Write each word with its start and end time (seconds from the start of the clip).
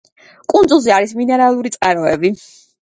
კუნძულზე 0.53 0.95
არის 0.97 1.15
მინერალური 1.21 1.75
წყაროები. 1.77 2.35